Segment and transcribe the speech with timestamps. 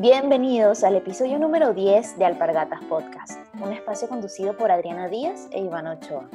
[0.00, 5.60] Bienvenidos al episodio número 10 de Alpargatas Podcast, un espacio conducido por Adriana Díaz e
[5.60, 6.26] Iván Ochoa.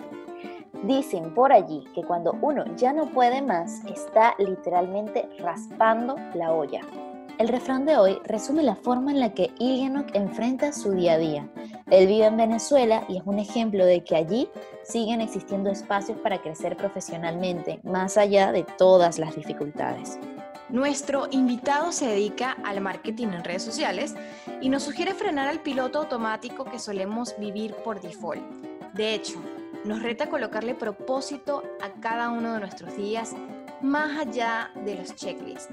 [0.84, 6.82] Dicen por allí que cuando uno ya no puede más, está literalmente raspando la olla.
[7.40, 11.18] El refrán de hoy resume la forma en la que Ilianok enfrenta su día a
[11.18, 11.50] día.
[11.90, 14.48] Él vive en Venezuela y es un ejemplo de que allí
[14.84, 20.20] siguen existiendo espacios para crecer profesionalmente, más allá de todas las dificultades.
[20.70, 24.16] Nuestro invitado se dedica al marketing en redes sociales
[24.62, 28.42] y nos sugiere frenar al piloto automático que solemos vivir por default.
[28.94, 29.40] De hecho,
[29.84, 33.36] nos reta colocarle propósito a cada uno de nuestros días
[33.82, 35.70] más allá de los checklists.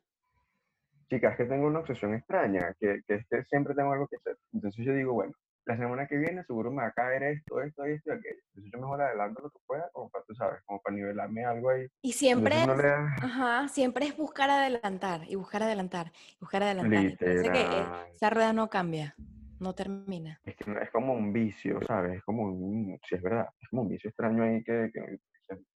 [1.10, 4.38] Chicas, que tengo una obsesión extraña, que, que es que siempre tengo algo que hacer.
[4.54, 5.34] Entonces yo digo, bueno,
[5.66, 8.42] la semana que viene seguro me va a caer esto, esto, esto y aquello.
[8.50, 11.70] Entonces yo mejor adelanto lo que pueda, como para, tú sabes, como para nivelarme algo
[11.70, 11.88] ahí.
[12.02, 17.18] Y siempre es, no ajá, siempre es buscar adelantar y buscar adelantar y buscar adelantar.
[17.18, 17.86] Parece que
[18.16, 19.16] esa rueda no cambia,
[19.60, 20.40] no termina.
[20.44, 22.18] Es que es como un vicio, ¿sabes?
[22.18, 25.02] Es como un, sí, es verdad, es como un vicio extraño ahí que, que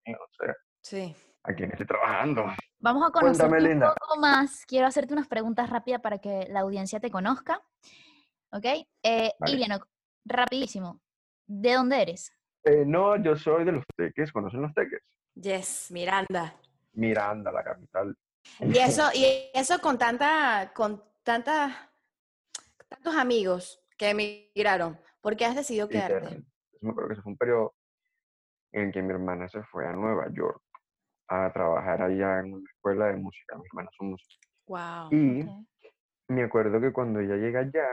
[0.07, 1.15] "Mío, o sea, Sí.
[1.45, 2.47] ¿a quién estoy trabajando?
[2.81, 4.65] Vamos a Cuéntame, un poco más.
[4.67, 7.61] Quiero hacerte unas preguntas rápidas para que la audiencia te conozca.
[8.53, 8.65] ¿Ok?
[9.03, 9.53] Eh, Vale.
[9.53, 9.79] Iliano,
[10.25, 11.01] rapidísimo.
[11.47, 12.33] ¿De dónde eres?
[12.65, 15.01] Eh, no, yo soy de los teques, ¿conocen los teques?
[15.35, 16.55] Yes, Miranda.
[16.93, 18.17] Miranda, la capital.
[18.61, 21.91] Y eso, y eso con tanta, con tanta,
[22.89, 24.99] tantos amigos que emigraron.
[25.21, 26.37] ¿Por qué has decidido quedarte?
[26.37, 27.75] Yo me acuerdo que ese fue un periodo
[28.73, 30.63] en que mi hermana se fue a Nueva York
[31.29, 33.57] a trabajar allá en una escuela de música.
[33.57, 34.39] Mi hermana son músicos.
[34.67, 35.09] Wow.
[35.11, 35.93] Y Ok.
[36.29, 37.87] me acuerdo que cuando ella llega allá,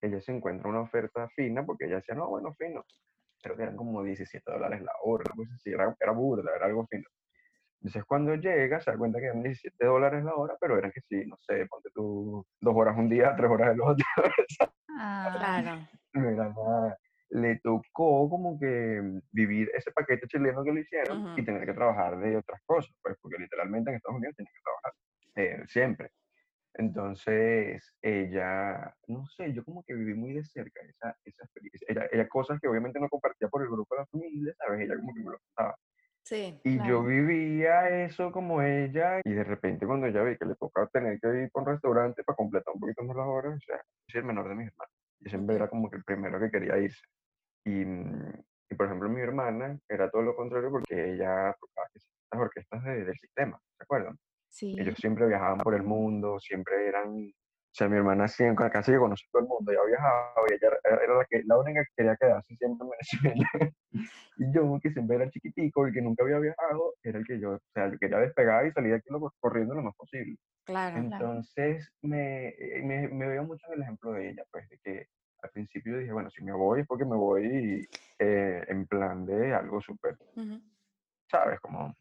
[0.00, 2.84] ella se encuentra una oferta fina, porque ella decía, no, bueno, fino.
[3.42, 7.04] Creo que eran como 17 dólares la hora, así, era, era burda, era algo fino.
[7.80, 11.00] Entonces cuando llega, se da cuenta que eran 17 dólares la hora, pero eran que
[11.02, 14.04] sí, no sé, ponte tú dos horas un día, tres horas el otro.
[14.90, 15.88] Ah, Claro.
[16.14, 16.98] no era nada.
[17.30, 22.18] Le tocó como que vivir ese paquete chileno que le hicieron y tener que trabajar
[22.18, 24.92] de otras cosas, pues, porque literalmente en Estados Unidos tienen que trabajar
[25.36, 26.10] eh, siempre.
[26.74, 31.86] Entonces, ella, no sé, yo como que viví muy de cerca esa, esa experiencia.
[31.88, 34.80] Ella, ella cosas que obviamente no compartía por el grupo de la familia, ¿sabes?
[34.80, 35.76] Ella como que me lo contaba.
[36.28, 36.60] Sí.
[36.62, 37.04] Y yo Claro.
[37.04, 41.28] vivía eso como ella, y de repente cuando ella vi que le tocaba tener que
[41.44, 44.18] ir por un restaurante para completar un poquito más las horas, o sea, yo soy
[44.20, 44.92] el menor de mis hermanos.
[45.20, 47.00] Yo siempre era como que el primero que quería irse.
[47.64, 48.32] Y, mm,
[48.70, 51.88] y por ejemplo, mi hermana era todo lo contrario porque ella tocaba
[52.32, 54.18] las orquestas de- del sistema, ¿se acuerdan?
[54.50, 54.76] sí.
[54.78, 57.32] Ellos siempre viajaban por el mundo, siempre eran,
[57.78, 61.14] sea, mi hermana siempre, casi que conocía todo el mundo, ella viajaba y ella era,
[61.14, 63.50] la, que, la única que quería quedarse siempre en Venezuela.
[64.36, 67.52] y yo, que siempre era chiquitico, el que nunca había viajado, era el que yo,
[67.52, 70.36] o sea, yo quería despegar y salir de aquí lo- corriendo lo más posible.
[70.64, 70.96] Claro.
[70.98, 75.06] Entonces, me, eh, me, me veo mucho en el ejemplo de ella, pues, de que
[75.42, 77.88] al principio dije, bueno, si me voy es porque me voy
[78.18, 80.16] eh, en plan de algo súper.
[81.30, 81.60] ¿sabes?
[81.60, 81.94] Como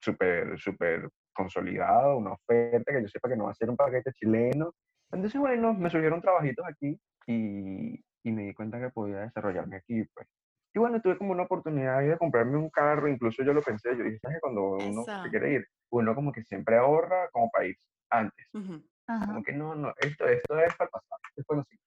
[0.00, 4.12] súper, súper consolidado, una oferta que yo sepa que no va a ser un paquete
[4.12, 4.72] chileno.
[5.12, 10.04] Entonces, bueno, me surgieron trabajitos aquí y, y me di cuenta que podía desarrollarme aquí,
[10.14, 10.28] pues.
[10.74, 14.04] Y bueno, tuve como una oportunidad de comprarme un carro, incluso yo lo pensé, yo
[14.04, 14.38] dije, ¿sabes?
[14.40, 15.30] Cuando uno se Eso.
[15.30, 17.76] quiere ir, uno como que siempre ahorra como para ir
[18.10, 18.46] antes.
[18.52, 18.82] Ujú.
[19.06, 19.26] Ajá.
[19.26, 21.86] Como que no, no, esto, esto es para el pasado, esto es para los hijos.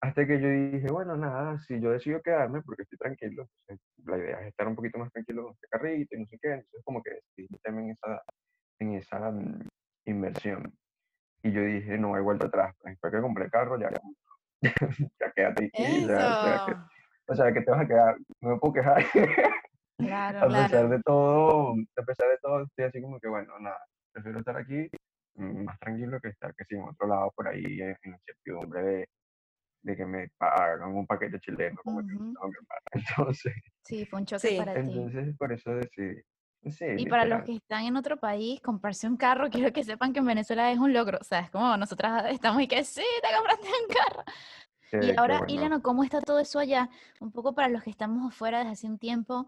[0.00, 4.18] Hasta que yo dije, bueno, nada, si yo decido quedarme porque estoy tranquilo, entonces, la
[4.18, 6.82] idea es estar un poquito más tranquilo con este carrito y no sé qué, entonces
[6.84, 8.22] como que decidí meterme en esa,
[8.80, 9.68] en esa mm,
[10.06, 10.72] inversión.
[11.42, 13.90] Y yo dije, no hay vuelta atrás, pues, después que compré el carro, ya,
[15.20, 16.88] ya quédate aquí, ya, ya que- Eso.
[17.28, 19.02] o sea, que te vas a quedar, no me puedo quejar.
[20.00, 20.88] Claro, a pesar claro.
[20.90, 23.80] de todo, a pesar de todo, estoy así como que, bueno, nada,
[24.12, 24.88] prefiero estar aquí
[25.34, 29.08] mm, más tranquilo que estar que si en otro lado por ahí en incertidumbre de,
[29.82, 32.32] de que me hagan un paquete chileno como que me.
[32.92, 33.52] Entonces,
[33.82, 34.56] Sí, fue un choque Sí.
[34.56, 34.80] para ti.
[34.82, 36.22] entonces por eso decidí.
[36.70, 40.12] Sí, Y para los que están en otro país, comprarse un carro, quiero que sepan
[40.12, 41.18] que en Venezuela es un logro.
[41.20, 44.24] O sea, es como nosotras estamos y que sí, te compraste un carro.
[44.90, 45.52] Qué- Y ahora, bueno.
[45.54, 46.88] Ilano, ¿cómo está todo eso allá?
[47.20, 49.46] Un poco para los que estamos afuera desde hace un tiempo.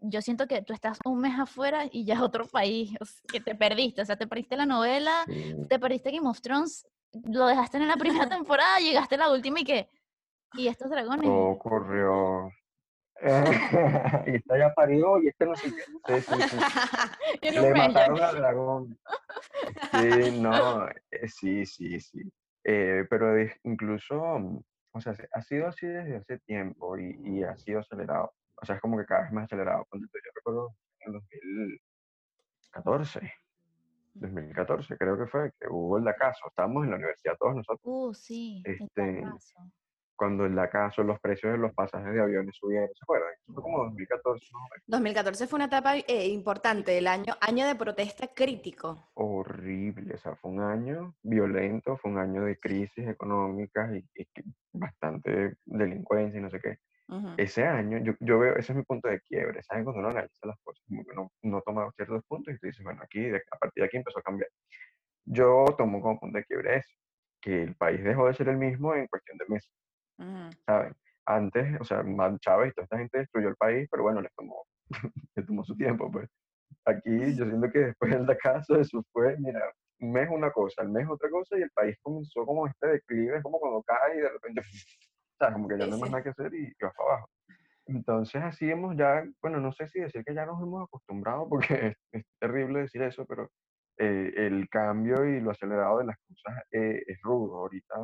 [0.00, 3.22] Yo siento que tú estás un mes afuera y ya es otro país, o sea,
[3.32, 4.02] que te perdiste.
[4.02, 5.54] O sea, te perdiste la novela, Sí.
[5.68, 6.86] te perdiste Game of Thrones,
[7.24, 9.88] lo dejaste en la primera temporada, llegaste a la última y que...
[10.54, 11.22] Y estos dragones.
[11.24, 12.50] Todo ocurrió.
[14.26, 15.82] y está ya parido y este no sé qué.
[16.20, 16.42] Sí, sí,
[17.42, 17.50] sí.
[17.60, 18.98] Le mataron al dragón.
[19.90, 22.20] Sí, no, eh, sí, sí, sí.
[22.64, 23.34] Eh, pero
[23.64, 24.20] incluso,
[24.92, 28.32] o sea, se- ha sido así desde hace tiempo y, y ha sido acelerado.
[28.60, 29.86] O sea, es como que cada vez más acelerado.
[29.92, 30.00] Yo
[30.34, 33.32] recuerdo en 2014,
[34.14, 36.46] 2014 creo que fue, que hubo el Dacaso.
[36.48, 37.80] Estábamos en la universidad todos nosotros.
[37.84, 39.54] Uh, sí, el Este, fracaso.
[40.20, 43.30] Cuando el Dacaso, los precios de los pasajes de aviones subieron, ¿se acuerdan?
[43.40, 44.84] Eso fue como 2014, más o menos.
[44.86, 49.08] 2014 fue una etapa eh, importante, el año, año de protesta crítico.
[49.14, 54.04] horrible, o sea, fue un año violento, fue un año de crisis económicas y,
[54.74, 56.76] bastante delincuencia y no sé qué.
[57.38, 59.84] Ese año, yo, yo veo, ese es mi punto de quiebre, ¿saben?
[59.84, 62.84] Cuando uno analiza las cosas, como que no, no toma ciertos puntos y tú dices,
[62.84, 64.50] bueno, aquí, a partir de aquí empezó a cambiar.
[65.24, 66.94] Yo tomo como punto de quiebre eso,
[67.40, 69.70] que el país dejó de ser el mismo en cuestión de meses,
[70.20, 70.50] Ujú.
[70.66, 70.94] ¿saben?
[71.26, 72.02] Antes, o sea,
[72.40, 74.64] Chávez y toda esta gente destruyó el país, pero bueno, les tomó,
[75.36, 76.28] les tomó su tiempo, pues.
[76.86, 79.60] Aquí yo siento que después del caso eso fue, mira,
[80.00, 83.36] un mes una cosa, el mes otra cosa y el país comenzó como este declive,
[83.36, 84.60] es como cuando cae y de repente,
[85.34, 87.10] o sea, como que ya no hay más nada que hacer y, y vas para
[87.10, 87.28] abajo.
[87.86, 91.88] Entonces así hemos ya, bueno, no sé si decir que ya nos hemos acostumbrado porque
[91.88, 93.50] es, es terrible decir eso, pero
[93.98, 97.58] eh, el cambio y lo acelerado de las cosas eh, es rudo.
[97.58, 97.96] Ahorita,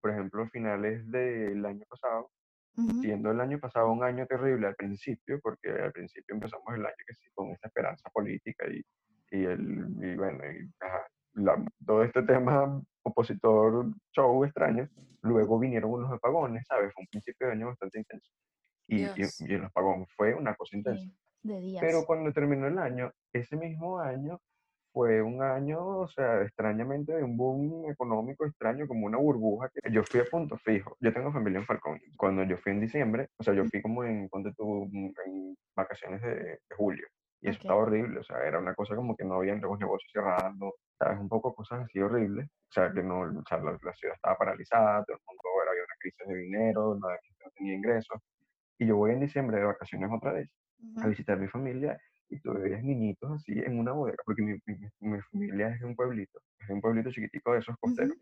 [0.00, 2.30] por ejemplo, finales del año pasado,
[2.76, 3.00] Ujú.
[3.00, 6.94] siendo el año pasado un año terrible al principio, porque al principio empezamos el año
[7.06, 8.82] que sí, con esta esperanza política y,
[9.36, 9.60] y, el,
[10.00, 14.88] y bueno, y, ajá, la- todo este tema opositor show extraño,
[15.22, 16.92] luego vinieron unos apagones, ¿sabes?
[16.94, 18.30] Fue un principio de año bastante intenso.
[18.88, 21.04] Y, y el apagón fue una cosa intensa.
[21.04, 21.80] Sí, de días.
[21.80, 24.40] Pero cuando terminó el año, ese mismo año
[24.92, 29.70] fue un año, o sea, extrañamente de un boom económico extraño, como una burbuja.
[29.72, 30.96] Que yo fui a punto fijo.
[31.00, 32.00] Yo tengo familia en Falcón.
[32.16, 36.20] Cuando yo fui en diciembre, o sea, yo fui como en, ponte tú, en vacaciones
[36.22, 37.06] de, de julio.
[37.42, 37.62] Y eso Ok.
[37.62, 41.18] estaba horrible, o sea, era una cosa como que no habían los negocios cerrando, ¿sabes?
[41.18, 42.46] Un poco cosas así horribles.
[42.46, 45.70] O sea, que no, o sea, la, la ciudad estaba paralizada, todo el mundo era,
[45.72, 48.18] había una crisis de dinero, gente no tenía ingresos.
[48.78, 50.50] Y yo voy en diciembre de vacaciones otra vez
[51.00, 51.08] a Ujú.
[51.08, 51.98] visitar a mi familia
[52.30, 55.86] y tú veías niñitos así en una bodega, porque mi, mi, mi familia es de
[55.86, 58.16] un pueblito, es de un pueblito chiquitico de esos costeros.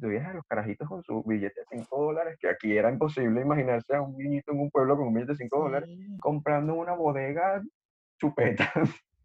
[0.00, 3.40] Tú veías a los carajitos con su billete de 5 dólares, que aquí era imposible
[3.40, 6.16] imaginarse a un niñito en un pueblo con un billete de 5 dólares, Sí.
[6.20, 7.60] comprando en una bodega
[8.18, 8.70] chupetas.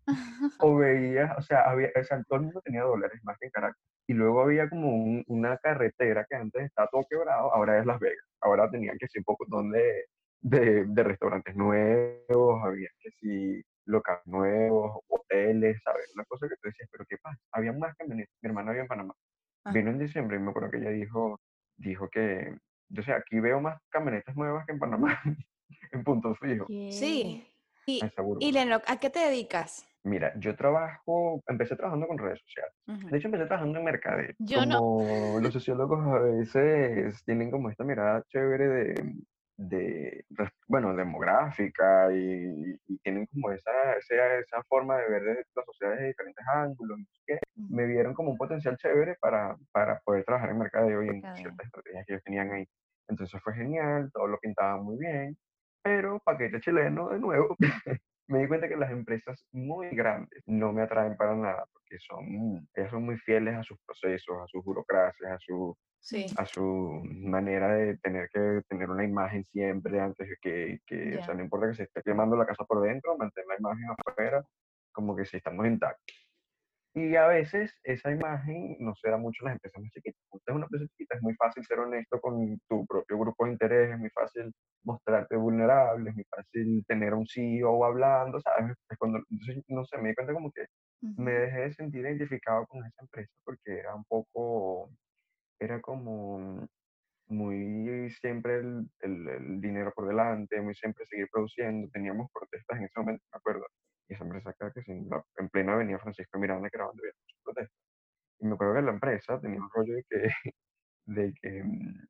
[0.60, 3.51] o veías, o sea, había, o sea, todo el mundo tenía dólares más que en
[3.51, 3.82] Caracas.
[4.08, 8.00] Y luego había como un- una carretera que antes estaba todo quebrado, ahora es Las
[8.00, 8.25] Vegas.
[8.42, 10.06] Ahora tenían que ser un poco de,
[10.42, 16.12] de, de restaurantes nuevos, había que si locales nuevos, hoteles, ¿sabes?
[16.15, 17.39] Una cosa que tú decías, pero ¿qué pasa?
[17.51, 18.36] Había más camionetas.
[18.42, 19.13] Mi hermana había en Panamá.
[19.63, 19.72] Ah.
[19.72, 21.39] Vino en diciembre y me acuerdo que ella dijo,
[21.77, 22.56] dijo que,
[22.89, 25.20] yo sé, aquí veo más camionetas nuevas que en Panamá,
[25.92, 26.65] en punto fijo.
[26.68, 27.48] Sí.
[27.88, 28.01] Y,
[28.39, 29.88] y Lennox, ¿a qué te dedicas?
[30.04, 32.74] Mira, yo trabajo, empecé trabajando con redes sociales.
[32.88, 33.10] Ujú.
[33.10, 34.34] De hecho, empecé trabajando en mercadeo.
[34.39, 34.80] Yo no.
[34.80, 39.15] como los sociólogos a veces tienen como esta mirada chévere de,
[39.57, 40.25] de
[40.67, 46.01] bueno, demográfica y, y tienen como esa, esa, esa forma de ver de las sociedades
[46.01, 47.00] de diferentes ángulos.
[47.55, 51.35] Me vieron como un potencial chévere para, para poder trabajar en mercadeo y en Mercadeo.
[51.38, 52.65] ciertas estrategias que ellos tenían ahí.
[53.07, 55.38] Entonces fue genial, todo lo pintaban muy bien,
[55.83, 57.55] pero paquete chileno de nuevo.
[58.27, 62.67] me di cuenta que las empresas muy grandes no me atraen para nada porque son,
[62.74, 66.27] ellas son muy fieles a sus procesos, a sus burocracias, a su, Sí.
[66.38, 71.19] a su manera de tener que tener una imagen siempre antes de que, que o
[71.19, 71.25] Ya.
[71.25, 74.45] sea, no importa que se esté quemando la casa por dentro, mantener la imagen afuera,
[74.93, 76.15] como que si estamos intactos.
[76.93, 80.21] Y a veces esa imagen no se da mucho en las empresas más chiquitas.
[80.29, 83.51] Cuando es una empresa chiquita, es muy fácil ser honesto con tu propio grupo de
[83.53, 88.77] interés, es muy fácil mostrarte vulnerable, es muy fácil tener a un CEO hablando, ¿sabes?
[88.89, 90.65] Es cuando, entonces, no sé, me di cuenta como que
[91.17, 94.89] me dejé de sentir identificado con esa empresa porque era un poco,
[95.59, 96.67] era como
[97.27, 101.89] muy siempre el, el- el dinero por delante, muy siempre seguir produciendo.
[101.91, 103.65] Teníamos protestas en ese momento, me acuerdo.
[104.09, 107.01] Y esa empresa acá, que sin la- en plena avenida Francisco Miranda, que era donde
[107.03, 107.79] había muchas protestas.
[108.41, 110.17] Y me acuerdo que la empresa tenía un rollo de que,
[111.07, 112.07] de que mm,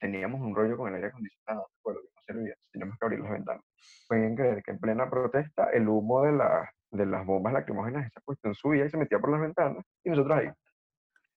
[0.00, 3.20] teníamos un rollo con el aire acondicionado, me acuerdo que no servía, teníamos que abrir
[3.20, 3.64] las ventanas.
[4.08, 8.20] Pueden creer que en plena protesta el humo de, la- de las bombas lacrimógenas, esa
[8.22, 10.48] cuestión subía y se metía por las ventanas y nosotros ahí.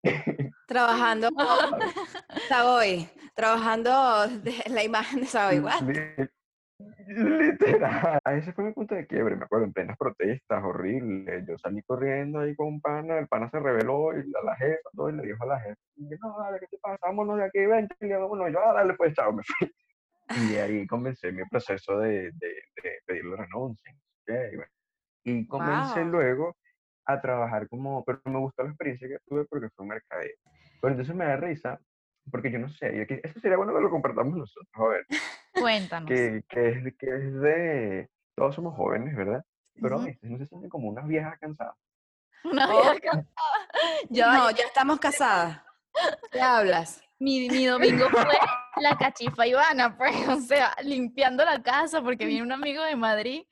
[0.67, 1.93] Trabajando ¿sabes?
[2.47, 5.59] Savoy, trabajando de la imagen de Savoy.
[5.59, 5.81] What?
[5.81, 6.29] Li-
[7.07, 8.19] Literal.
[8.25, 11.43] Ese fue mi punto de quiebre, me acuerdo, en plenas protestas, horrible.
[11.47, 14.89] Yo salí corriendo ahí con un pana, el pana se rebeló y a la jefa,
[14.95, 16.97] todo, y le dijo a la jefa, yo, no, dale, ¿qué te pasa?
[17.01, 18.51] Vámonos de aquí, ven, y vámonos.
[18.51, 19.71] Yo, ah, dale, pues, chao, me fui.
[20.49, 22.47] Y ahí comencé mi proceso de, de,
[22.83, 23.91] de pedir la renuncia.
[24.25, 24.71] qué, y, bueno.
[25.23, 26.09] Y comencé Wow.
[26.11, 26.57] luego
[27.07, 30.35] a trabajar como, pero me gustó la experiencia que tuve porque fue un mercadeo.
[30.81, 31.79] Pero entonces me da risa,
[32.29, 35.05] porque yo no sé, y aquí, eso sería bueno que lo compartamos nosotros, a ver
[35.53, 36.09] Cuéntanos.
[36.09, 38.09] que, que, es, que es de...
[38.35, 39.43] Todos somos jóvenes, ¿verdad?
[39.81, 40.07] Pero a Ujú.
[40.07, 41.75] veces no se sienten como unas viejas cansadas.
[42.43, 43.27] Una vieja cansada.
[44.09, 45.63] Ya va, No, ya estamos casadas.
[46.31, 47.01] ¿Qué hablas?
[47.19, 48.37] mi, mi domingo fue
[48.81, 53.43] la cachifa Ivana, pues, o sea, limpiando la casa porque viene un amigo de Madrid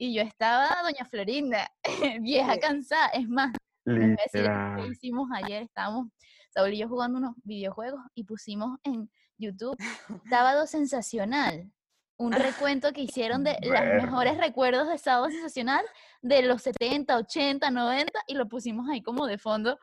[0.00, 1.70] y yo estaba, doña Florinda,
[2.22, 3.08] vieja cansada.
[3.08, 3.52] Es más,
[3.84, 4.92] les voy a decir qué Literal.
[4.92, 5.62] hicimos ayer.
[5.62, 6.08] Estábamos,
[6.48, 9.76] Saúl y yo jugando unos videojuegos y pusimos en YouTube
[10.30, 11.70] Sábado Sensacional.
[12.16, 15.84] Un recuento que hicieron de los mejores recuerdos de Sábado Sensacional
[16.22, 19.78] de los 70, 80, 90 y lo pusimos ahí como de fondo.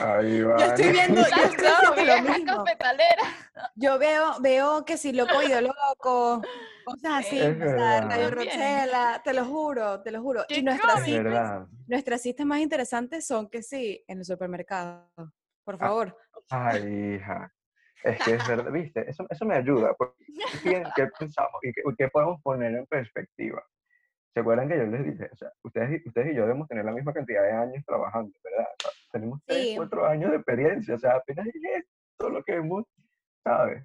[0.00, 0.56] Ahí va.
[0.58, 2.64] Yo estoy viendo, yo estoy Claro, haciendo lo mismo.
[3.74, 6.42] Yo veo, veo que si loco y loco,
[6.84, 8.00] cosas así, o sea.
[8.02, 8.30] Radio.
[8.30, 10.44] Roxela, te lo juro, te lo juro.
[10.48, 15.10] ¡Qué Y nuestras Es citas, nuestras citas más interesantes son que sí, en el supermercado.
[15.64, 16.16] Por favor.
[16.50, 17.52] Ay, hija.
[18.04, 19.92] Es que es verdad, viste, eso, eso me ayuda.
[19.98, 20.14] Porque,
[20.62, 21.58] ¿qué, qué pensamos?
[21.62, 23.64] ¿Y qué, qué podemos poner en perspectiva?
[24.36, 25.30] ¿Se acuerdan que yo les dije?
[25.32, 28.66] O sea, ustedes, ustedes y yo debemos tener la misma cantidad de años trabajando, ¿verdad?
[28.66, 29.76] O sea, tenemos tres, Sí.
[29.78, 32.84] cuatro años de experiencia, o sea, apenas es esto lo que hemos,
[33.42, 33.82] ¿sabes?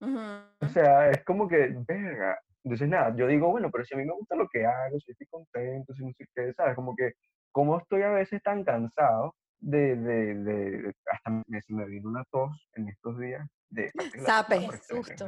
[0.00, 0.18] Ujú.
[0.62, 2.40] O sea, es como que, verga.
[2.64, 5.12] Entonces, nada, yo digo, bueno, pero si a mí me gusta lo que hago, si
[5.12, 6.74] estoy contento, si no sé qué, ¿sabes?
[6.74, 7.12] Como que,
[7.52, 12.68] ¿cómo estoy a veces tan cansado de, de, de- hasta me, me vino una tos
[12.74, 13.90] en estos días de
[14.26, 14.68] Sape.
[14.88, 15.26] Susto.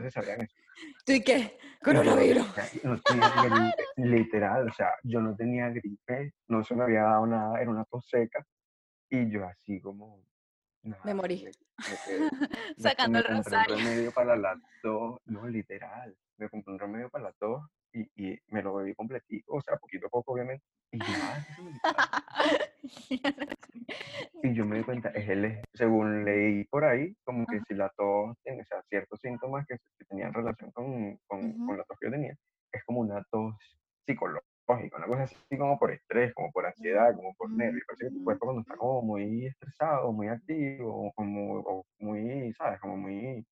[1.05, 1.59] ¿Tú y qué?
[1.83, 2.47] Coronavirus.
[2.83, 7.27] No tenía gripe, literal, o sea, yo no tenía gripe, no se me había dado
[7.27, 8.45] nada, era una tos seca,
[9.09, 10.23] y yo así como,
[10.83, 11.45] nada, Me morí.
[11.45, 12.21] me quedé-
[12.77, 13.75] me- Sacando el rosario.
[13.77, 17.63] un remedio para la tos, no, literal, me compré un remedio para la tos
[17.97, 21.47] y, y me lo bebí completico, o sea, poquito a poco, obviamente, y quitaba.
[24.43, 27.65] Y yo me di cuenta, es el, según leí por ahí, como que Ajá.
[27.67, 31.77] si la tos tiene, o sea, ciertos síntomas que, que tenían relación con, con, con
[31.77, 32.37] la tos que yo tenía,
[32.73, 33.57] es como una tos
[34.07, 37.85] psicológica, una cosa así como por estrés, como por ansiedad, como por nervios.
[37.87, 42.53] Parece que tu cuerpo cuando está como muy estresado, muy activo, o como o muy,
[42.55, 42.81] ¿sabes?
[42.81, 43.45] Como muy,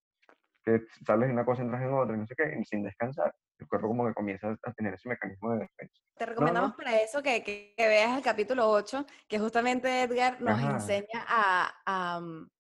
[0.65, 3.35] que sales de una cosa, entras en otra, y no sé qué, y sin descansar,
[3.59, 6.03] el cuerpo como que comienza a tener ese mecanismo de defensa.
[6.17, 6.77] Te recomendamos no.
[6.77, 10.75] para eso que, que- que veas el capítulo 8, que justamente Edgar nos Ajá.
[10.77, 12.51] enseña a, a, mm,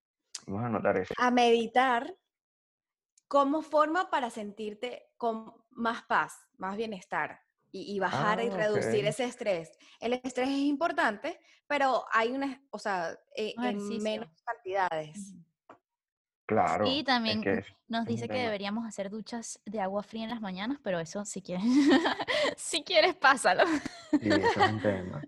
[0.46, 1.14] Vamos a anotar eso.
[1.16, 2.14] a meditar
[3.28, 7.40] como forma para sentirte con más paz, más bienestar
[7.72, 9.08] y, y bajar y Ah, reducir ok.
[9.08, 9.76] ese estrés.
[10.00, 14.02] El estrés es importante, pero hay una, o sea, e- en Ejercicio.
[14.02, 15.34] menos cantidades.
[16.46, 16.86] Claro.
[16.86, 20.24] Y es también que es- nos es dice que deberíamos hacer duchas de agua fría
[20.24, 21.64] en las mañanas, pero eso si quieres,
[22.56, 23.64] si quieres, pásalo.
[24.10, 25.22] Sí, eso es un tema.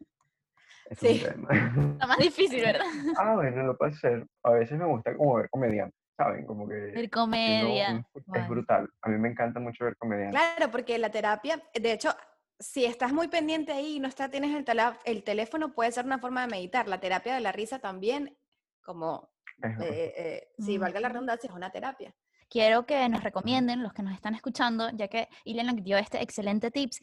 [0.90, 1.08] Eso Sí.
[1.25, 1.92] es un tema.
[1.92, 2.85] Está más difícil, ¿verdad?
[3.18, 4.26] Ah, bueno, lo puedo hacer.
[4.42, 6.44] A veces me gusta como ver comediantes, ¿saben?
[6.46, 8.04] Como que Ver comedia.
[8.14, 8.49] es Bueno.
[8.49, 8.90] brutal.
[9.02, 10.38] A mí me encanta mucho ver comediantes.
[10.40, 12.14] Claro, porque la terapia, de hecho,
[12.58, 14.64] si estás muy pendiente ahí y no está, tienes el,
[15.04, 16.88] el teléfono, puede ser una forma de meditar.
[16.88, 18.37] La terapia de la risa también,
[18.82, 22.14] como, Es- eh, eh, si valga la redundancia, es una terapia.
[22.48, 26.70] Quiero que nos recomienden, los que nos están escuchando, ya que Ileana dio este excelente
[26.70, 27.00] tips,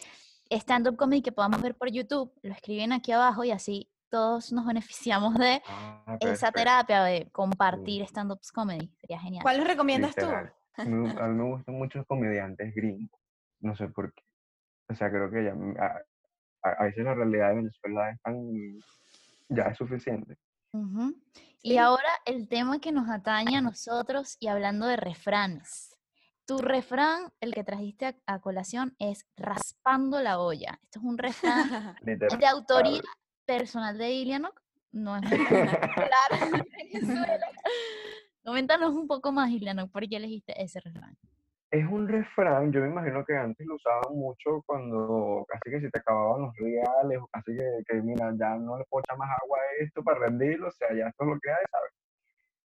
[0.50, 4.66] stand-up comedy que podamos ver por YouTube, lo escriben aquí abajo y así todos nos
[4.66, 8.88] beneficiamos de Ah, esa terapia de compartir stand-ups comedy.
[9.02, 9.42] Sería genial.
[9.44, 10.22] ¿Cuáles recomiendas tú?
[10.22, 10.54] Literal.
[10.78, 13.20] Me- a mí me gustan mucho los comediantes gringos.
[13.60, 14.24] No sé por qué.
[14.90, 15.98] O sea, creo que ya, m- a,
[16.64, 18.80] a- a veces la realidad de Venezuela es tan,
[19.50, 20.38] ya es suficiente.
[20.74, 21.16] Ujú.
[21.62, 25.98] Y ahora el tema que nos atañe a nosotros y hablando de refranes.
[26.46, 30.78] Tu refrán, el que trajiste a, a colación, es raspando la olla.
[30.84, 33.02] Esto es un refrán de autoría
[33.46, 34.62] personal de Ilianoc.
[34.92, 35.32] No es en
[36.92, 37.48] Venezuela.
[38.44, 41.18] Coméntanos un poco más, Ilianoc, por qué elegiste ese refrán.
[41.74, 45.90] Es un refrán, yo me imagino que antes lo usaban mucho cuando casi que se
[45.90, 49.58] te acababan los reales o casi que, que, mira, ya no le puedo más agua
[49.58, 51.92] a esto para rendirlo, o sea, ya esto es lo que hay, ¿sabes?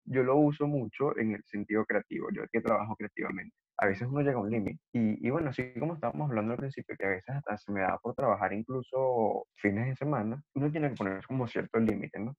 [0.06, 3.54] Yo lo uso mucho en el sentido creativo, yo que trabajo creativamente.
[3.78, 6.58] A veces uno llega a un límite y, y bueno, así como estábamos hablando al
[6.58, 10.70] principio, que a veces hasta se me da por trabajar incluso fines de semana, uno
[10.72, 12.34] tiene que poner como cierto límite, ¿no?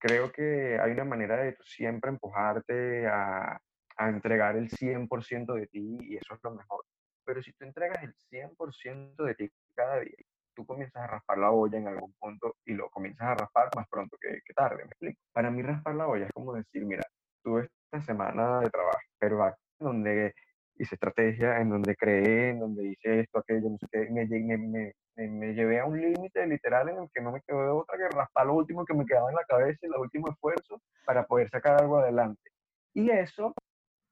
[0.00, 3.60] Creo que hay una manera de siempre empujarte a,
[3.98, 6.84] a entregar el 100% de ti y eso es lo mejor.
[7.24, 10.14] Pero si tú entregas el 100% de ti cada día,
[10.54, 13.86] tú comienzas a raspar la olla en algún punto y lo comienzas a raspar más
[13.88, 15.20] pronto que, que tarde, ¿me explico?
[15.32, 17.04] Para mí raspar la olla es como decir, mira,
[17.42, 20.34] tuve esta semana de trabajo, pero aquí donde
[20.76, 24.58] hice estrategia, en donde creé, en donde hice esto, aquello, no sé qué, me, me-
[25.16, 27.98] me- me llevé a un límite literal en el que no me quedó de otra
[27.98, 31.26] que raspar lo último que me quedaba en la cabeza y el último esfuerzo para
[31.26, 32.50] poder sacar algo adelante.
[32.94, 33.54] Y eso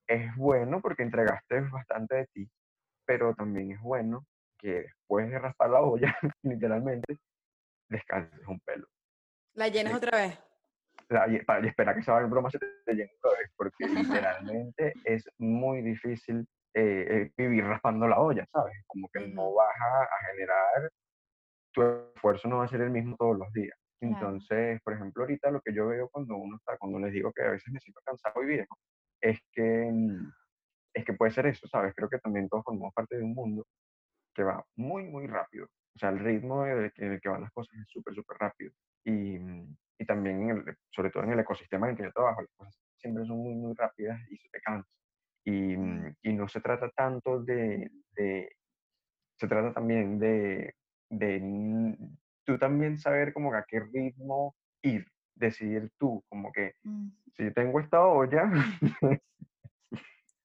[0.09, 2.51] es bueno porque entregaste bastante de ti,
[3.07, 4.25] pero también es bueno
[4.59, 7.19] que después de raspar la olla, literalmente,
[7.89, 8.87] descanses un pelo.
[9.55, 9.97] La llenas Sí.
[9.99, 10.39] otra vez.
[11.09, 15.25] La- para y espera que esa broma se te llene otra vez, porque literalmente es
[15.39, 18.75] muy difícil eh, eh, vivir raspando la olla, ¿sabes?
[18.87, 20.91] Como que no vas a, a generar,
[21.73, 21.83] tu
[22.15, 23.79] esfuerzo no va a ser el mismo todos los días.
[24.01, 27.43] Entonces, por ejemplo, ahorita lo que yo veo cuando uno está, cuando les digo que
[27.43, 28.77] a veces me siento cansado y viejo,
[29.31, 30.33] es que, mm,
[30.95, 31.95] es que puede ser eso, ¿sabes?
[31.97, 33.67] Creo que también todos formamos parte de un mundo
[34.35, 35.67] que va muy, muy rápido.
[35.97, 38.73] O sea, el ritmo en el que, van las cosas es súper, súper rápido.
[39.05, 42.13] Y, mm, y también, en el- sobre todo en el ecosistema en el que yo
[42.13, 44.91] trabajo, las cosas siempre son muy, muy rápidas y se te cansa.
[45.45, 48.51] Y, mm, y no se trata tanto de, de-
[49.39, 50.75] se trata también de,
[51.11, 51.41] de
[52.45, 57.81] tú también saber como a qué ritmo ir, decidir tú, como que Mm, si tengo
[57.81, 58.51] esta olla,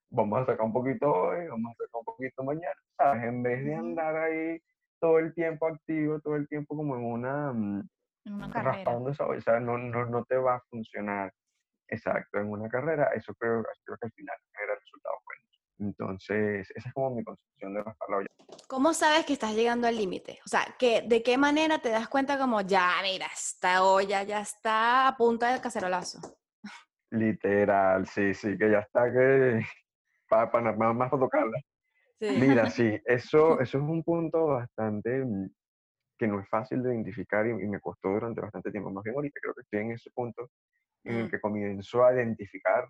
[0.10, 3.24] vamos a sacar un poquito hoy, vamos a sacar un poquito mañana, ¿sabes?
[3.24, 4.62] En vez de andar ahí
[5.00, 7.90] todo el tiempo activo, todo el tiempo como en una, mm,
[8.26, 11.34] En una raspando esa olla, o sea, no, no, no te va a funcionar.
[11.88, 14.38] Exacto, en una carrera, eso creo, creo que al final.
[15.82, 18.28] Entonces, esa es como mi concepción de raspar la olla.
[18.68, 20.40] ¿Cómo sabes que estás llegando al límite?
[20.46, 24.40] O sea, que, ¿de qué manera te das cuenta como, ya, mira, esta olla ya
[24.42, 26.20] está a punta del cacerolazo?
[27.10, 29.62] Literal, sí, sí, que ya está que
[30.30, 31.60] para, para, más, más para tocarla.
[32.22, 35.50] Mira, sí, eso, eso es un punto bastante mm,
[36.18, 38.92] que no es fácil de identificar y, y me costó durante bastante tiempo.
[38.92, 40.48] Más bien ahorita creo que estoy en ese punto
[41.04, 41.30] en el Mm.
[41.32, 42.88] que comienzo a identificar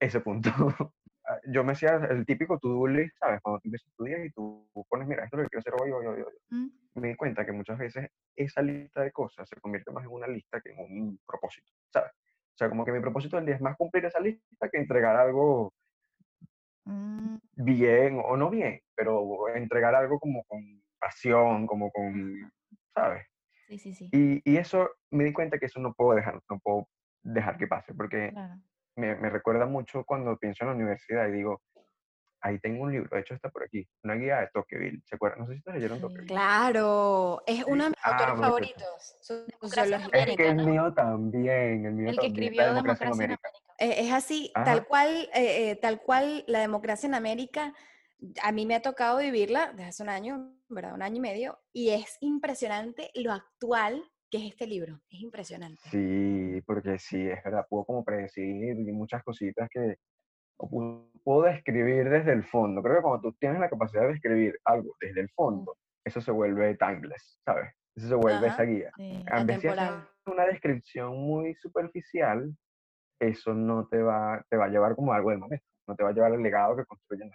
[0.00, 0.50] ese punto.
[1.28, 3.40] Ah, Yo me hacía el típico to-do list, ¿sabes?
[3.42, 5.74] Cuando tú empiezas a estudiar y tú pones, mira, esto es lo que quiero hacer
[5.82, 6.34] hoy, hoy, hoy, hoy.
[6.50, 10.10] Mm, Me di cuenta que muchas veces esa lista de cosas se convierte más en
[10.12, 12.12] una lista que en un propósito, ¿sabes?
[12.12, 15.16] O sea, como que mi propósito del día es más cumplir esa lista que entregar
[15.16, 15.72] algo
[16.84, 22.50] mm, bien o no bien, pero entregar algo como con pasión, como con,
[22.94, 23.26] ¿sabes?
[23.66, 24.08] Sí, sí, sí.
[24.12, 26.88] Y, y eso me di cuenta que eso no puedo dejar, no puedo
[27.22, 28.60] dejar que pase, porque Claro.
[28.96, 31.62] Me, me recuerda mucho cuando pienso en la universidad y digo,
[32.40, 35.40] ahí tengo un libro, de hecho está por aquí, una guía de Tocqueville, ¿se acuerdan?
[35.40, 36.00] No sé si ustedes leyeron.
[36.00, 36.26] Tocqueville.
[36.28, 39.16] Claro, es uno de mis Ah, autores favoritos.
[39.20, 40.28] Su- Democracia en.
[40.30, 43.24] Es que el mío también, el mío El que también, escribió la democracia en Democracia
[43.24, 43.48] en América.
[43.48, 43.74] América.
[43.78, 44.64] Eh, es así, Ajá.
[44.64, 47.74] tal cual, eh, eh, tal cual la democracia en América,
[48.42, 50.94] a mí me ha tocado vivirla desde hace un año, ¿verdad?
[50.94, 55.00] Un año y medio, y es impresionante lo actual que es este libro.
[55.08, 55.80] Es impresionante.
[55.90, 59.96] Sí, porque sí, es verdad, puedo como predecir muchas cositas que
[60.58, 62.82] o puedo describir desde el fondo.
[62.82, 66.30] Creo que cuando tú tienes la capacidad de escribir algo desde el fondo, eso se
[66.30, 67.74] vuelve timeless, ¿sabes?
[67.94, 68.54] Eso se vuelve Ajá.
[68.54, 68.90] esa guía.
[68.96, 69.24] Sí.
[69.30, 70.08] Atemporal.
[70.26, 72.54] una descripción muy superficial,
[73.20, 76.10] eso no te va, te va a llevar como algo del momento, no te va
[76.10, 77.30] a llevar al legado que construyen.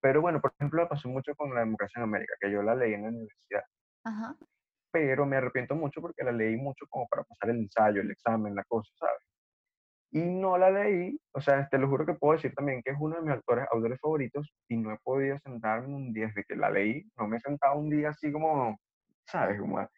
[0.00, 2.74] Pero bueno, por ejemplo, me pasó mucho con la democracia en América, que yo la
[2.74, 3.62] leí en la universidad,
[4.04, 4.36] Ajá.
[4.92, 8.54] Pero me arrepiento mucho porque la leí mucho como para pasar el ensayo, el examen,
[8.54, 9.22] la cosa, ¿sabes?
[10.12, 12.96] Y no la leí, o sea, te lo juro que puedo decir también que es
[13.00, 16.56] uno de mis autores, autores favoritos y no he podido sentarme un día desde que
[16.56, 18.76] la leí, no me he sentado un día así como,
[19.26, 19.60] ¿sabes?
[19.60, 19.88] Como a,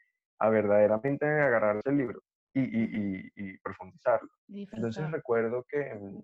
[0.40, 2.20] a verdaderamente agarrarse el libro
[2.54, 4.28] y, y, y, y profundizarlo.
[4.74, 6.22] Entonces recuerdo que, mm,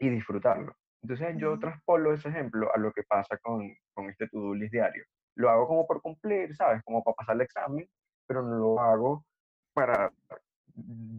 [0.00, 0.74] y disfrutarlo.
[1.02, 1.58] Entonces yo Ujú.
[1.58, 3.62] traspolo ese ejemplo a lo que pasa con,
[3.94, 5.04] con este to-do list diario.
[5.36, 6.82] Lo hago como por cumplir, ¿sabes?
[6.84, 7.88] Como para pasar el examen,
[8.32, 9.26] pero no lo hago
[9.74, 10.10] para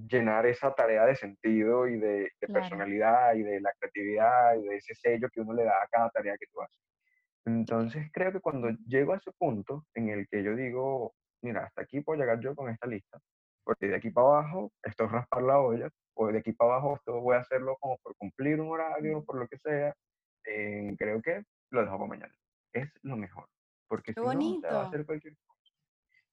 [0.08, 2.54] llenar esa tarea de sentido y de, de Claro.
[2.54, 6.10] personalidad y de la creatividad y de ese sello que uno le da a cada
[6.10, 6.80] tarea que tú haces.
[7.46, 11.84] Entonces creo que cuando llego a ese punto en el que yo digo, mira, hasta
[11.84, 13.20] aquí puedo llegar yo con esta lista,
[13.64, 16.96] porque de aquí para abajo esto es raspar la olla, o de aquí para abajo
[16.96, 19.96] esto voy a hacerlo como por cumplir un horario, por lo que sea,
[20.46, 22.34] eh, creo que lo dejo para mañana.
[22.74, 23.48] Es lo mejor,
[23.88, 24.88] porque Qué si no, te va a bonito.
[24.88, 25.53] hacer cualquier cosa.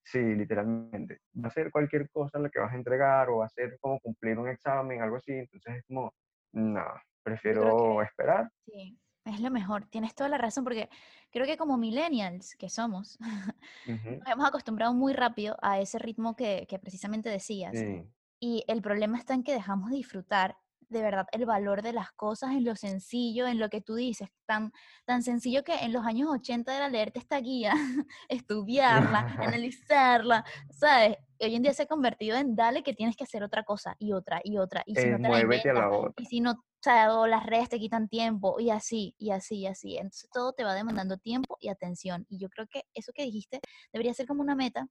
[0.05, 1.19] Sí, literalmente.
[1.43, 4.01] Va a ser cualquier cosa la que vas a entregar o va a ser como
[4.01, 5.33] cumplir un examen, algo así.
[5.33, 6.13] Entonces es como,
[6.53, 6.85] no,
[7.23, 8.51] prefiero que esperar.
[8.67, 9.87] Sí, es lo mejor.
[9.89, 10.89] Tienes toda la razón porque
[11.31, 13.19] creo que como millennials que somos,
[13.85, 17.87] Ujú, nos hemos acostumbrado muy rápido a ese ritmo que, que precisamente decías.
[17.87, 18.11] Sí,
[18.41, 20.59] Y el problema está en que dejamos de disfrutar
[20.91, 24.29] de verdad el valor de las cosas en lo sencillo, en lo que tú dices,
[24.47, 24.73] tan,
[25.07, 27.73] tan sencillo que en los años 80 era leerte esta guía,
[28.29, 31.17] estudiarla, analizarla, ¿sabes?
[31.39, 33.97] Y hoy en día se ha convertido en dale que tienes que hacer otra cosa
[33.99, 36.15] y otra y otra, y si Eh, no te la muévete a inventas, la otra.
[36.17, 39.61] y si no, o sea, o las redes te quitan tiempo, y así, y así,
[39.61, 39.97] y así.
[39.97, 42.27] Entonces todo te va demandando tiempo y atención.
[42.29, 43.61] Y yo creo que eso que dijiste
[43.93, 44.89] debería ser como una meta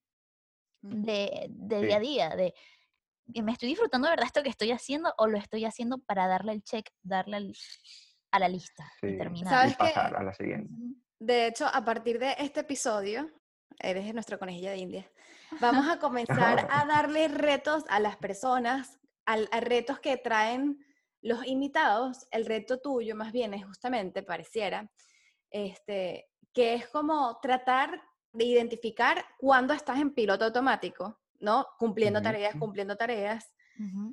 [0.81, 2.53] de, de día a Sí, día, de
[3.41, 6.53] me estoy disfrutando de verdad esto que estoy haciendo o lo estoy haciendo para darle
[6.53, 7.55] el check, darle al-
[8.31, 9.17] a la lista y sí.
[9.17, 9.67] terminar.
[9.67, 9.83] Y ¿Sabes qué?
[9.93, 10.73] pasar a la siguiente.
[11.19, 13.29] De hecho, a partir de este episodio,
[13.79, 15.11] eres nuestra conejilla de India,
[15.59, 20.77] vamos a comenzar a darle retos a las personas, al- a, retos que traen
[21.21, 22.27] los invitados.
[22.31, 24.89] El reto tuyo, más bien, es justamente, pareciera,
[25.49, 31.67] este, que es como tratar de identificar cuándo estás en piloto automático, ¿no?
[31.77, 33.51] Cumpliendo tareas, cumpliendo tareas,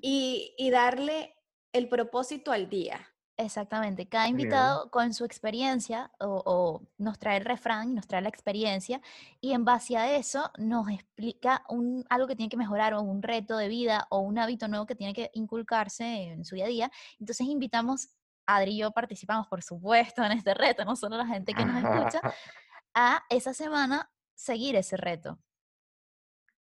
[0.00, 1.34] y, y darle
[1.72, 3.06] el propósito al día.
[3.38, 4.08] Exactamente.
[4.08, 4.38] Cada Bien.
[4.38, 9.02] invitado con su experiencia o, o nos trae el refrán, nos trae la experiencia
[9.40, 13.22] y en base a eso nos explica un, algo que tiene que mejorar o un
[13.22, 16.68] reto de vida o un hábito nuevo que tiene que inculcarse en su día a
[16.68, 16.90] día.
[17.20, 18.08] Entonces invitamos,
[18.46, 21.84] Adri y yo participamos, por supuesto, en este reto, no solo la gente que nos
[21.84, 22.20] escucha,
[22.94, 25.38] a esa semana seguir ese reto.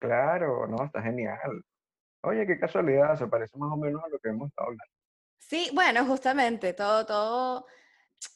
[0.04, 1.64] Claro, no, está genial.
[2.22, 4.92] Oye, qué casualidad, se parece más o menos a lo que hemos estado hablando.
[5.38, 7.66] Sí, bueno, justamente, todo, todo,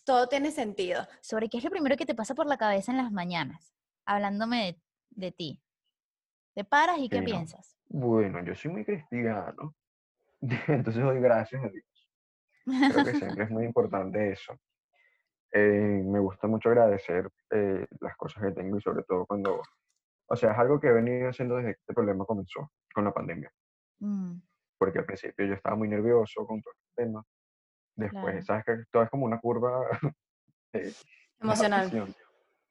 [0.05, 1.07] todo tiene sentido.
[1.21, 3.75] Sobre qué es lo primero que te pasa por la cabeza en las mañanas,
[4.07, 4.81] hablándome de,
[5.27, 5.61] de ti.
[6.55, 7.77] ¿Te paras y qué piensas?
[7.87, 9.75] Bueno, yo soy muy cristiano,
[10.41, 12.09] entonces doy gracias a Dios.
[12.65, 14.59] Creo que siempre es muy importante eso.
[15.53, 19.63] Eh, me gusta mucho agradecer eh, las cosas que tengo y sobre todo cuando,
[20.29, 23.12] o sea, es algo que he venido haciendo desde que este problema comenzó con la
[23.12, 23.51] pandemia,
[24.01, 24.41] Mm,
[24.79, 27.25] porque al principio yo estaba muy nervioso con todo el tema.
[27.97, 28.43] Después, Claro.
[28.43, 29.88] sabes que todo es como una curva
[30.73, 30.93] de
[31.41, 32.14] Emocional.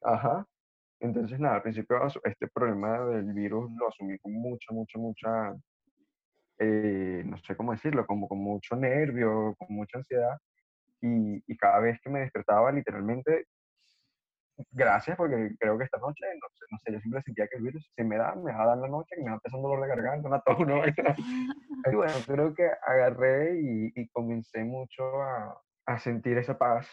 [0.02, 0.46] Ajá.
[1.02, 5.56] Entonces, nada, al principio este problema del virus lo asumí con mucha, mucha, mucha,
[6.60, 10.38] eh, no sé cómo decirlo, como con mucho nervio, con mucha ansiedad.
[11.02, 13.46] Y, y cada vez que me despertaba, literalmente,
[14.72, 17.64] gracias, porque creo que esta noche, no sé, no sé, yo siempre sentía que el
[17.64, 19.90] virus se me da, me va a dar la noche, me va empezando dolor de
[19.96, 21.20] garganta, una tos, una vaina.
[21.92, 26.90] Y bueno, creo que agarré y, y comencé mucho a, a sentir esa paz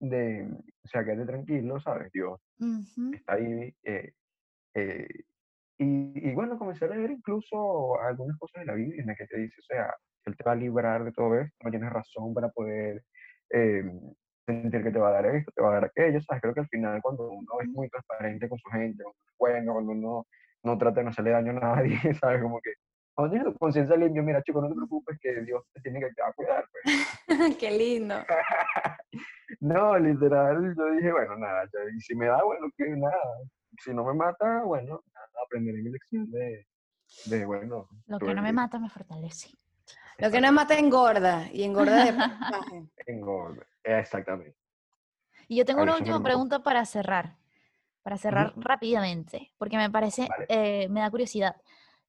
[0.00, 0.46] de,
[0.84, 2.10] o sea, quédate tranquilo, ¿sabes?
[2.12, 3.74] Dios ujú, está ahí.
[3.84, 4.12] eh,
[4.74, 5.08] eh,
[5.78, 9.26] y, y bueno, comencé a leer incluso algunas cosas de la Biblia en la que
[9.26, 12.34] te dice, o sea, Él te va a librar de todo esto, no tienes razón
[12.34, 13.04] para poder
[13.50, 13.84] eh,
[14.46, 16.40] sentir que te va a dar esto, te va a dar aquello, ¿sabes?
[16.40, 19.72] Creo que al final cuando uno es muy transparente con su gente, cuando es bueno,
[19.72, 20.26] cuando uno
[20.62, 22.42] no trata de no hacerle daño a nadie, ¿sabes?
[22.42, 22.72] Como que
[23.14, 26.12] cuando tienes tu conciencia limpia, mira, chico, no te preocupes que Dios te tiene que
[26.12, 27.26] te va a cuidar, pues.
[27.58, 28.14] Qué lindo.
[29.60, 33.16] No, literal, yo dije, bueno, nada, ya, y si me da, bueno, que nada,
[33.78, 36.66] si no me mata, bueno, nada, aprenderé mi lección de,
[37.26, 37.88] de bueno.
[38.06, 39.50] Lo que no me mata me fortalece.
[40.18, 42.10] Lo que no mata engorda y engorda de
[43.06, 43.66] engorda.
[43.84, 44.56] Exactamente.
[45.48, 47.36] Y yo tengo Ahí una última pregunta para cerrar,
[48.02, 50.46] para cerrar rápidamente, porque me parece, Vale.
[50.48, 51.56] eh, me da curiosidad.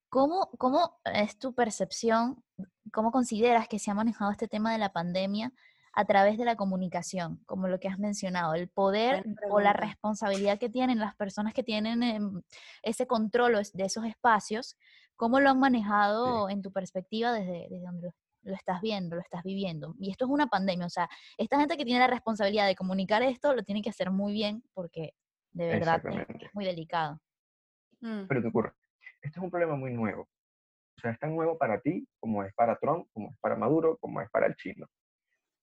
[0.10, 2.44] ¿Cómo, ¿Cómo es tu percepción,
[2.94, 5.52] cómo consideras que se ha manejado este tema de la pandemia
[5.98, 10.60] a través de la comunicación, como lo que has mencionado, el poder o la responsabilidad
[10.60, 12.42] que tienen las personas que tienen em,
[12.84, 14.78] ese control de esos espacios,
[15.18, 19.22] cómo lo han manejado en tu perspectiva desde, desde donde lo, lo estás viendo, lo
[19.22, 19.96] estás viviendo?
[20.00, 23.22] Y esto es una pandemia, o sea, esta gente que tiene la responsabilidad de comunicar
[23.24, 25.14] esto lo tiene que hacer muy bien porque
[25.52, 26.02] de verdad
[26.40, 27.20] es muy delicado.
[28.02, 28.28] Mm.
[28.28, 28.74] Pero te ocurre.
[29.22, 30.24] este es un problema muy nuevo.
[30.98, 33.98] O sea, es tan nuevo para ti como es para Trump, como es para Maduro,
[33.98, 34.88] como es para el chino.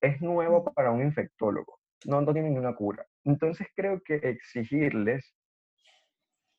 [0.00, 1.80] Es nuevo para un infectólogo.
[2.04, 3.06] No, no tiene ninguna cura.
[3.24, 5.34] Entonces creo que exigirles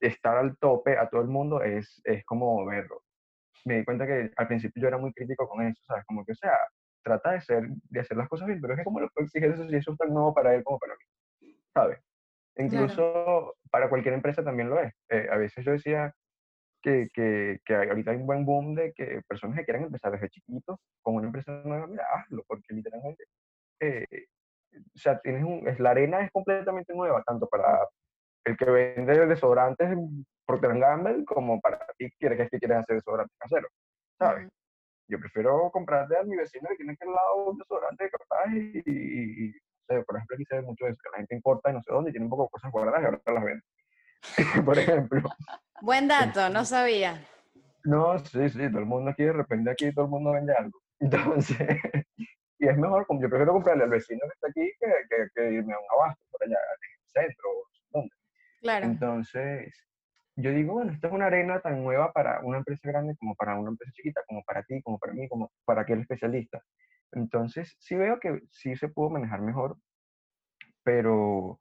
[0.08, 3.04] estar al tope a todo el mundo es, es como verlo.
[3.66, 6.06] Me di cuenta que al principio yo era muy crítico con eso, ¿sabes?
[6.06, 6.58] Como que, o sea,
[7.04, 9.52] trata de, ser, de hacer las cosas bien, pero es que como lo puedo exigir
[9.52, 12.00] eso si eso es tan nuevo para él como para mí, ¿sabes?
[12.58, 14.94] Incluso para cualquier empresa también lo es.
[15.10, 16.14] Eh, a veces yo decía
[16.82, 20.30] que, que, que, ahorita hay un buen boom de que personas que quieran empezar desde
[20.30, 23.26] chiquitos con una empresa nueva, mira, hazlo, porque literalmente,
[23.82, 24.06] eh,
[24.74, 27.88] o sea, tienes un, es, la arena es completamente nueva, tanto para
[28.46, 29.98] el que vende desodorantes
[30.46, 33.72] Procter Gamble como para ti que que quieres hacer desodorantes caseros,
[34.18, 34.50] ¿sabes?
[35.08, 38.82] Yo prefiero comprarle a mi vecino que tiene que al lado un desodorante capaz y,
[38.86, 39.54] y, y
[39.88, 42.10] por ejemplo, aquí se ve mucho eso, que la gente importa y no sé dónde
[42.10, 43.64] y tiene un poco de cosas guardadas y ahora las vende.
[44.66, 45.22] por ejemplo.
[45.82, 47.24] Buen dato, no sabía.
[47.84, 50.80] No, sí, sí, todo el mundo aquí, de repente aquí todo el mundo vende algo.
[51.00, 51.58] Entonces,
[52.58, 55.74] y es mejor, yo prefiero comprarle al vecino que está aquí que, que, que irme
[55.74, 57.50] a un abasto por allá, en el centro.
[58.62, 58.86] Claro.
[58.86, 59.74] Entonces,
[60.36, 63.58] yo digo, bueno, esta es una arena tan nueva para una empresa grande como para
[63.58, 66.62] una empresa chiquita, como para ti, como para mí, como para aquel especialista.
[67.12, 69.78] Entonces, sí veo que sí se pudo manejar mejor,
[70.84, 71.60] pero,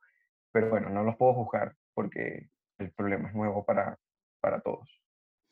[0.52, 3.98] pero bueno, no los puedo juzgar porque el problema es nuevo para,
[4.40, 5.00] para todos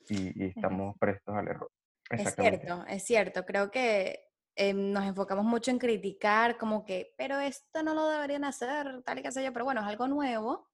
[0.09, 1.71] y, y estamos prestos al error.
[2.11, 3.47] Es cierto, es cierto.
[3.47, 8.45] Creo que eh, nos enfocamos mucho en criticar, como que, pero esto no lo deberían
[8.45, 10.69] hacer, tal y qué sé yo, pero bueno, es algo nuevo.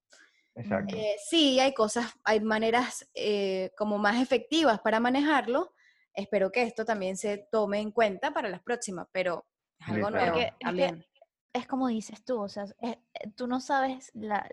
[0.59, 0.97] Exacto.
[0.97, 5.73] Eh, sí, hay cosas, hay maneras eh, como más efectivas para manejarlo.
[6.13, 9.47] Espero que esto también se tome en cuenta para las próximas, pero
[9.79, 11.05] es algo nuevo también.
[11.53, 12.67] Es, como dices tú, o sea,
[13.35, 14.47] tú no sabes la,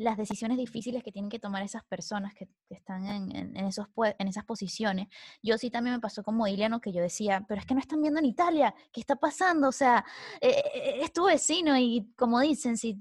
[0.00, 4.44] las decisiones difíciles que tienen que tomar esas personas que, están en, esos, en esas
[4.44, 5.08] posiciones.
[5.42, 8.00] Yo sí también me pasó como Iliano que yo decía, pero es que no están
[8.00, 9.68] viendo en Italia, ¿qué está pasando?
[9.68, 10.04] O sea,
[10.40, 12.98] eh, eh, es tu vecino y como dicen, si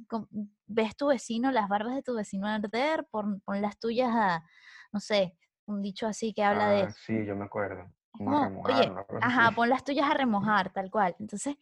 [0.69, 4.43] ves tu vecino, las barbas de tu vecino a arder, pon, las tuyas a,
[4.93, 6.81] no sé, un dicho así que habla de...
[6.83, 7.91] Ah, sí, yo me acuerdo.
[8.19, 11.15] oye, ajá, pon las tuyas a remojar, tal cual.
[11.19, 11.57] Entonces,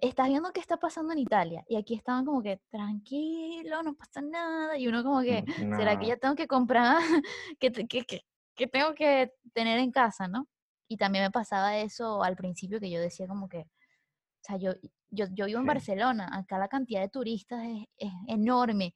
[0.00, 4.20] estás viendo qué está pasando en Italia y aquí estaban como que tranquilo, no pasa
[4.20, 6.98] nada y uno como que, ¿será que ya tengo que comprar?
[7.58, 10.46] que, tengo que tener en casa, no?
[10.88, 14.72] Y también me pasaba eso al principio que yo decía como que, o sea, yo,
[15.12, 17.60] yo, yo vivo en Barcelona, acá la cantidad de turistas
[17.96, 18.94] es, enorme.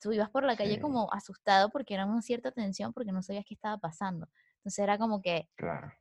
[0.00, 3.44] Tú ibas por la calle como asustado porque era una cierta tensión porque no sabías
[3.44, 4.28] qué estaba pasando.
[4.58, 5.92] Entonces era como que, claro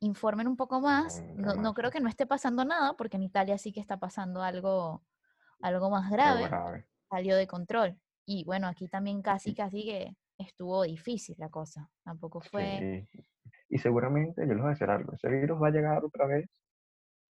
[0.00, 1.24] informen un poco más.
[1.36, 4.42] No, no, creo que no esté pasando nada, porque en Italia sí que está pasando
[4.42, 5.02] algo,
[5.60, 6.48] algo más grave.
[7.08, 7.98] Salió de control.
[8.26, 11.90] Y bueno, aquí también casi, casi que estuvo difícil la cosa.
[12.02, 13.06] Tampoco fue...
[13.68, 16.48] Y seguramente, yo les voy a decir algo, ese virus va a llegar otra vez,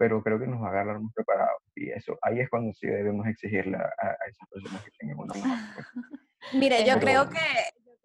[0.03, 1.63] pero creo que nos va a agarrar más preparados.
[1.77, 5.85] Y eso, ahí es cuando sí debemos exigirle a, esas personas que tengan una mejor.
[6.55, 7.39] Mira, yo creo que,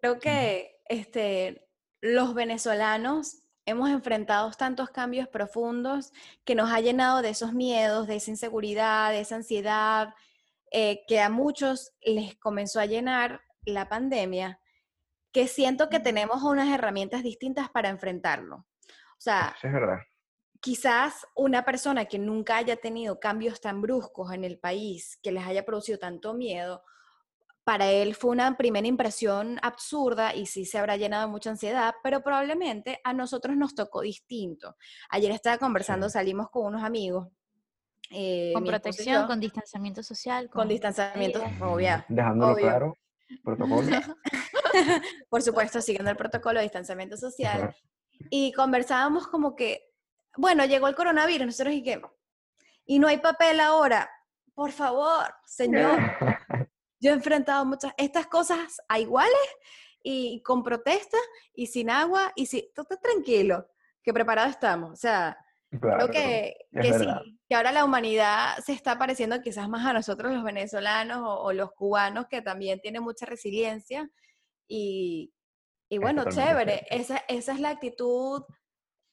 [0.00, 1.68] creo que este,
[2.00, 6.12] los venezolanos hemos enfrentado tantos cambios profundos
[6.44, 10.14] que nos ha llenado de esos miedos, de esa inseguridad, de esa ansiedad,
[10.70, 14.60] eh, que a muchos les comenzó a llenar la pandemia,
[15.32, 18.58] que siento que tenemos unas herramientas distintas para enfrentarlo.
[18.88, 19.98] O sea, es verdad.
[20.60, 25.44] Quizás una persona que nunca haya tenido cambios tan bruscos en el país, que les
[25.46, 26.82] haya producido tanto miedo,
[27.68, 31.94] para él fue una primera impresión absurda y sí se habrá llenado de mucha ansiedad,
[32.02, 34.74] pero probablemente a nosotros nos tocó distinto.
[35.10, 37.28] Ayer estaba conversando, salimos con unos amigos.
[38.10, 40.48] Eh, con protección, con distanciamiento social.
[40.48, 42.02] Con, distanciamiento, obvio.
[42.08, 42.96] Dejándolo claro,
[43.44, 43.82] protocolo.
[45.28, 47.76] Por supuesto, siguiendo el protocolo de distanciamiento social.
[48.30, 49.87] Y conversábamos como que,
[50.38, 52.00] bueno, llegó el coronavirus, nosotros y que,
[52.86, 54.10] y no hay papel ahora.
[54.54, 55.98] Por favor, señor,
[57.00, 59.32] Yo he enfrentado muchas, estas cosas a iguales
[60.02, 61.18] y con protesta
[61.54, 63.68] y sin agua y si, tú estás tranquilo,
[64.02, 64.92] que preparado estamos.
[64.92, 65.36] O sea,
[65.70, 67.06] creo que, que sí,
[67.48, 71.72] que ahora la humanidad se está pareciendo quizás más a nosotros los venezolanos o, los
[71.72, 74.10] cubanos que también tienen mucha resiliencia
[74.66, 75.32] y,
[75.88, 78.42] y bueno, chévere, esa, esa es la actitud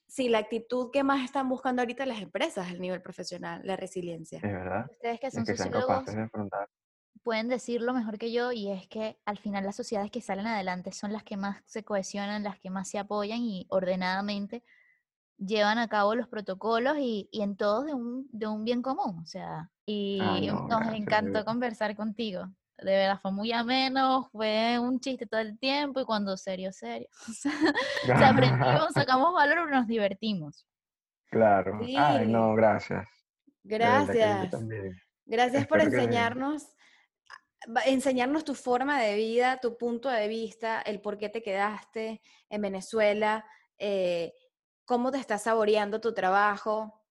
[0.08, 4.38] sí, la actitud que más están buscando ahorita las empresas a nivel profesional, la resiliencia.
[4.38, 4.86] Es verdad.
[4.92, 6.06] Ustedes que son sociólogos,
[7.24, 10.92] pueden decirlo mejor que yo y es que al final las sociedades que salen adelante
[10.92, 14.64] son las que más se cohesionan, las que más se apoyan y ordenadamente
[15.38, 19.20] llevan a cabo los protocolos y, y en todos de un, de un bien común.
[19.20, 20.20] O sea, y
[20.70, 22.48] nos encantó conversar contigo.
[22.78, 27.08] De verdad fue muy ameno, fue un chiste todo el tiempo y cuando serio, serio.
[28.04, 30.68] O sea, aprendimos, sacamos valor y nos divertimos.
[31.30, 31.80] Claro.
[31.98, 33.08] Ay, no, gracias.
[33.64, 34.52] Gracias.
[35.26, 36.76] Gracias por enseñarnos,
[37.86, 42.62] enseñarnos tu forma de vida, tu punto de vista, el por qué te quedaste en
[42.62, 43.44] Venezuela,
[43.80, 44.34] eh,
[44.86, 47.05] cómo te estás saboreando tu trabajo,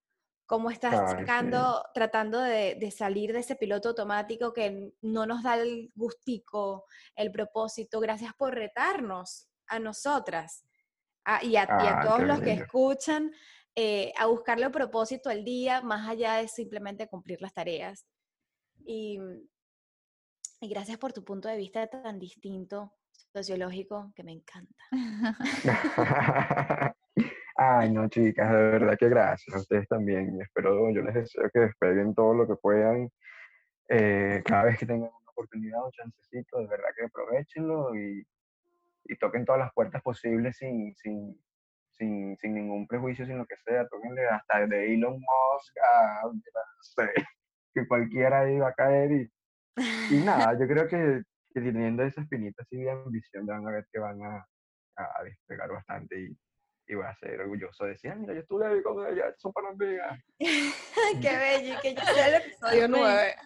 [0.46, 5.90] cómo estás sacando, tratando de, salir de ese piloto automático que no nos da el
[5.94, 6.84] gustico,
[7.16, 8.00] el propósito.
[8.00, 10.64] Gracias por retarnos a nosotras
[11.42, 13.32] y, a, ah, todos los que escuchan
[13.74, 18.06] eh, a buscarle propósito al día, más allá de simplemente cumplir las tareas.
[18.84, 19.18] Y,
[20.60, 22.92] y gracias por tu punto de vista tan distinto,
[23.32, 24.74] sociológico, que me encanta.
[27.66, 30.38] Ay, no, chicas, de verdad que gracias a ustedes también.
[30.40, 33.10] Espero, yo les deseo que despeguen todo lo que puedan.
[33.88, 38.26] Eh, cada vez que tengan una oportunidad, un chancecito, de verdad que aprovechenlo y,
[39.04, 41.40] y toquen todas las puertas posibles sin, sin,
[41.92, 43.88] sin, sin, ningún prejuicio, sin lo que sea.
[43.88, 46.32] Tóquenle hasta de Elon Musk a, no
[46.82, 47.12] sé,
[47.74, 49.12] que cualquiera ahí va a caer.
[49.12, 49.32] Y,
[50.10, 51.22] y nada, yo creo que,
[51.54, 54.46] que teniendo esa espinita así de ambición, van a ver que van a,
[54.96, 56.20] a despegar bastante.
[56.20, 56.38] Y,
[56.86, 59.52] y voy a ser orgulloso de decir, ah, mira, yo estuve ahí con ella, son
[59.52, 60.20] para amigas.
[60.38, 63.36] Qué bello, que ya sea el episodio 9.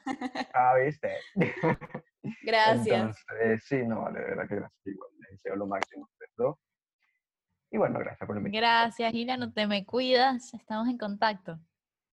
[0.54, 1.16] ah, viste.
[2.42, 3.16] Gracias.
[3.30, 5.10] Entonces, sí, no, de verdad que gracias igual.
[5.20, 6.56] Les deseo lo máximo a ustedes dos.
[7.70, 8.58] Y bueno, gracias por invitarme.
[8.58, 11.58] Gracias, Gina, no te me cuidas, estamos en contacto.